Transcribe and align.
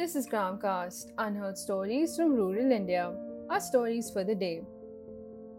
This 0.00 0.16
is 0.16 0.26
Gramcast, 0.26 1.10
unheard 1.18 1.58
stories 1.58 2.16
from 2.16 2.34
rural 2.34 2.72
India. 2.72 3.12
Our 3.50 3.60
stories 3.60 4.10
for 4.10 4.24
the 4.24 4.34
day. 4.34 4.62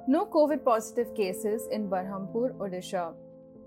No 0.08 0.26
COVID 0.26 0.66
positive 0.66 1.14
cases 1.14 1.68
in 1.72 1.88
Berhampur, 1.88 2.52
Odisha. 2.58 3.14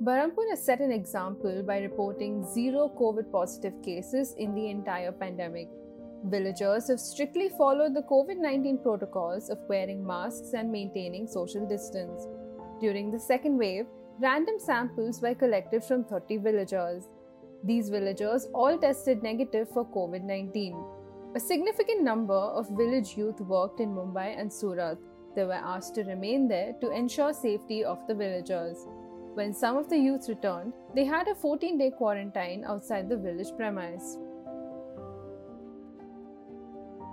Berhampur 0.03 0.49
has 0.51 0.65
set 0.65 0.81
an 0.81 0.91
example 0.91 1.63
by 1.63 1.79
reporting 1.79 2.45
zero 2.53 2.91
COVID 3.01 3.31
positive 3.31 3.81
cases 3.85 4.35
in 4.37 4.53
the 4.57 4.69
entire 4.69 5.13
pandemic. 5.13 5.69
Villagers 6.25 6.89
have 6.89 6.99
strictly 6.99 7.51
followed 7.51 7.95
the 7.95 8.09
COVID 8.11 8.39
19 8.39 8.79
protocols 8.79 9.51
of 9.51 9.59
wearing 9.69 10.05
masks 10.05 10.55
and 10.55 10.73
maintaining 10.73 11.29
social 11.29 11.69
distance. 11.69 12.27
During 12.81 13.13
the 13.13 13.21
second 13.21 13.59
wave, 13.59 13.87
random 14.19 14.59
samples 14.59 15.23
were 15.23 15.37
collected 15.37 15.85
from 15.85 16.03
30 16.03 16.39
villagers. 16.39 17.05
These 17.67 17.89
villagers 17.89 18.47
all 18.53 18.77
tested 18.77 19.23
negative 19.23 19.71
for 19.71 19.87
COVID 19.87 20.23
19. 20.23 20.85
A 21.35 21.41
significant 21.41 22.03
number 22.03 22.35
of 22.35 22.69
village 22.69 23.17
youth 23.17 23.41
worked 23.41 23.81
in 23.81 23.95
Mumbai 23.95 24.39
and 24.39 24.53
Surat. 24.53 24.99
They 25.35 25.45
were 25.45 25.63
asked 25.75 25.95
to 25.95 26.05
remain 26.05 26.47
there 26.47 26.75
to 26.83 26.91
ensure 26.91 27.33
safety 27.33 27.83
of 27.83 28.07
the 28.07 28.15
villagers. 28.15 28.87
When 29.33 29.55
some 29.55 29.79
of 29.79 29.89
the 29.89 29.97
youth 29.97 30.29
returned, 30.29 30.75
they 30.95 31.07
had 31.07 31.27
a 31.27 31.35
14 31.35 31.79
day 31.79 31.91
quarantine 31.91 32.65
outside 32.65 33.09
the 33.09 33.17
village 33.17 33.57
premise. 33.57 34.19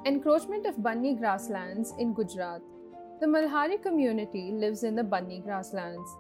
Encroachment 0.06 0.66
of 0.66 0.84
Banni 0.84 1.16
grasslands 1.16 1.94
in 1.98 2.14
Gujarat. 2.14 2.62
The 3.22 3.28
Maldhari 3.28 3.82
community 3.82 4.52
lives 4.52 4.84
in 4.84 4.96
the 4.96 5.04
Banni 5.04 5.40
grasslands. 5.40 6.18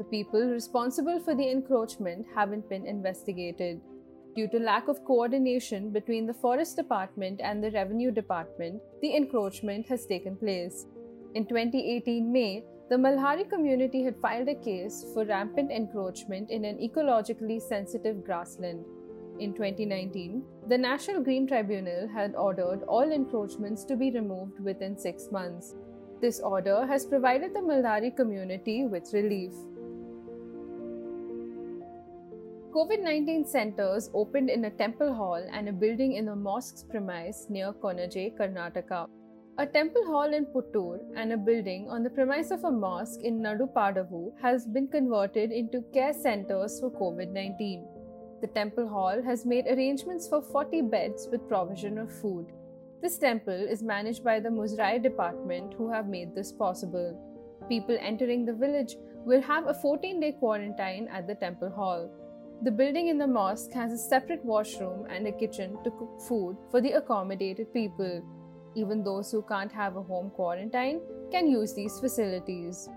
The 0.00 0.04
people 0.04 0.40
responsible 0.40 1.20
for 1.20 1.34
the 1.34 1.50
encroachment 1.50 2.24
haven't 2.34 2.66
been 2.70 2.86
investigated. 2.86 3.82
Due 4.34 4.48
to 4.48 4.58
lack 4.58 4.88
of 4.88 5.04
coordination 5.04 5.90
between 5.90 6.26
the 6.26 6.32
Forest 6.32 6.76
Department 6.76 7.42
and 7.44 7.62
the 7.62 7.70
Revenue 7.72 8.10
Department, 8.10 8.80
the 9.02 9.14
encroachment 9.14 9.86
has 9.88 10.06
taken 10.06 10.36
place. 10.36 10.86
In 11.34 11.44
2018 11.44 12.32
May, 12.32 12.64
the 12.88 12.96
Maldhari 12.96 13.46
community 13.50 14.02
had 14.02 14.16
filed 14.22 14.48
a 14.48 14.54
case 14.54 15.04
for 15.12 15.26
rampant 15.26 15.70
encroachment 15.70 16.48
in 16.48 16.64
an 16.64 16.78
ecologically 16.78 17.60
sensitive 17.60 18.24
grassland. 18.24 18.82
In 19.38 19.52
2019, 19.52 20.42
the 20.68 20.78
National 20.78 21.22
Green 21.22 21.46
Tribunal 21.46 22.08
had 22.08 22.34
ordered 22.36 22.84
all 22.84 23.12
encroachments 23.12 23.84
to 23.84 23.96
be 23.96 24.10
removed 24.12 24.60
within 24.60 24.96
six 24.96 25.30
months. 25.30 25.74
This 26.22 26.40
order 26.40 26.86
has 26.86 27.04
provided 27.04 27.52
the 27.52 27.60
Maldhari 27.60 28.16
community 28.16 28.86
with 28.86 29.12
relief. 29.12 29.52
COVID 32.74 33.02
19 33.02 33.46
centers 33.46 34.08
opened 34.14 34.48
in 34.48 34.64
a 34.66 34.70
temple 34.70 35.12
hall 35.12 35.44
and 35.52 35.68
a 35.68 35.72
building 35.72 36.12
in 36.12 36.28
a 36.28 36.36
mosque's 36.36 36.84
premise 36.84 37.46
near 37.48 37.72
Konnaje, 37.72 38.38
Karnataka. 38.38 39.08
A 39.58 39.66
temple 39.66 40.06
hall 40.06 40.32
in 40.32 40.46
Puttur 40.46 41.00
and 41.16 41.32
a 41.32 41.36
building 41.36 41.88
on 41.90 42.04
the 42.04 42.10
premise 42.10 42.52
of 42.52 42.62
a 42.62 42.70
mosque 42.70 43.22
in 43.24 43.40
Nadupadavu 43.40 44.30
has 44.40 44.66
been 44.66 44.86
converted 44.86 45.50
into 45.50 45.82
care 45.92 46.12
centers 46.12 46.78
for 46.78 46.92
COVID 46.92 47.32
19. 47.32 47.88
The 48.40 48.46
temple 48.46 48.88
hall 48.88 49.20
has 49.20 49.44
made 49.44 49.66
arrangements 49.66 50.28
for 50.28 50.40
40 50.40 50.82
beds 50.82 51.28
with 51.32 51.48
provision 51.48 51.98
of 51.98 52.12
food. 52.20 52.52
This 53.02 53.18
temple 53.18 53.66
is 53.76 53.82
managed 53.82 54.22
by 54.22 54.38
the 54.38 54.48
Muzrai 54.48 55.02
department 55.02 55.74
who 55.74 55.90
have 55.90 56.06
made 56.06 56.36
this 56.36 56.52
possible. 56.52 57.20
People 57.68 57.98
entering 58.00 58.46
the 58.46 58.54
village 58.64 58.94
will 59.26 59.42
have 59.42 59.66
a 59.66 59.74
14 59.74 60.20
day 60.20 60.32
quarantine 60.38 61.08
at 61.08 61.26
the 61.26 61.34
temple 61.34 61.70
hall. 61.70 62.08
The 62.62 62.70
building 62.70 63.08
in 63.08 63.16
the 63.16 63.26
mosque 63.26 63.72
has 63.72 63.90
a 63.90 63.96
separate 63.96 64.44
washroom 64.44 65.06
and 65.08 65.26
a 65.26 65.32
kitchen 65.32 65.78
to 65.82 65.90
cook 65.90 66.20
food 66.28 66.58
for 66.70 66.82
the 66.82 66.92
accommodated 66.92 67.72
people. 67.72 68.22
Even 68.74 69.02
those 69.02 69.32
who 69.32 69.40
can't 69.40 69.72
have 69.72 69.96
a 69.96 70.02
home 70.02 70.28
quarantine 70.28 71.00
can 71.30 71.48
use 71.48 71.72
these 71.72 71.98
facilities. 71.98 72.90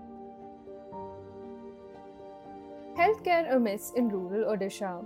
Healthcare 2.98 3.54
amiss 3.54 3.92
in 3.96 4.10
rural 4.10 4.54
Odisha. 4.54 5.02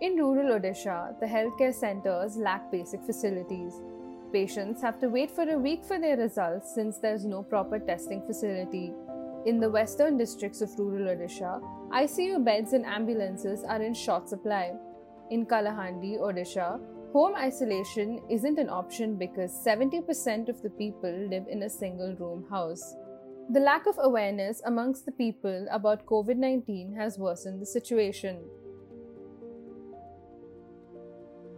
In 0.00 0.16
rural 0.16 0.56
Odisha, 0.60 1.18
the 1.18 1.26
healthcare 1.26 1.74
centers 1.74 2.36
lack 2.36 2.70
basic 2.70 3.02
facilities. 3.02 3.74
Patients 4.32 4.80
have 4.82 5.00
to 5.00 5.08
wait 5.08 5.32
for 5.32 5.50
a 5.50 5.58
week 5.58 5.84
for 5.84 5.98
their 5.98 6.16
results 6.16 6.72
since 6.72 6.98
there's 6.98 7.24
no 7.24 7.42
proper 7.42 7.80
testing 7.80 8.22
facility. 8.24 8.92
In 9.46 9.60
the 9.60 9.70
western 9.70 10.16
districts 10.18 10.60
of 10.60 10.76
rural 10.76 11.14
Odisha, 11.14 11.62
ICU 11.92 12.44
beds 12.44 12.72
and 12.72 12.84
ambulances 12.84 13.62
are 13.62 13.80
in 13.80 13.94
short 13.94 14.28
supply. 14.28 14.72
In 15.30 15.46
Kalahandi, 15.46 16.18
Odisha, 16.18 16.80
home 17.12 17.36
isolation 17.36 18.20
isn't 18.28 18.58
an 18.58 18.68
option 18.68 19.14
because 19.14 19.52
70% 19.64 20.48
of 20.48 20.60
the 20.62 20.70
people 20.70 21.28
live 21.30 21.46
in 21.48 21.62
a 21.62 21.70
single 21.70 22.16
room 22.16 22.44
house. 22.50 22.96
The 23.50 23.60
lack 23.60 23.86
of 23.86 23.94
awareness 24.00 24.62
amongst 24.66 25.06
the 25.06 25.12
people 25.12 25.68
about 25.70 26.06
COVID 26.06 26.36
19 26.36 26.96
has 26.96 27.16
worsened 27.16 27.62
the 27.62 27.66
situation. 27.66 28.40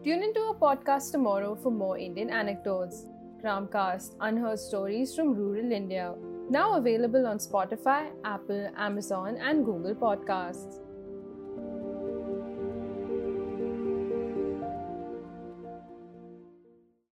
Tune 0.05 0.23
into 0.23 0.41
our 0.41 0.57
podcast 0.57 1.11
tomorrow 1.11 1.55
for 1.55 1.73
more 1.73 1.97
Indian 1.97 2.29
anecdotes. 2.29 3.07
Gramcast 3.43 4.17
Unheard 4.21 4.59
Stories 4.59 5.15
from 5.15 5.33
Rural 5.33 5.73
India. 5.73 6.15
Now 6.51 6.77
available 6.77 7.27
on 7.27 7.39
Spotify, 7.39 8.11
Apple, 8.25 8.71
Amazon, 8.77 9.37
and 9.37 9.67
Google 9.67 9.95
Podcasts. 9.95 10.88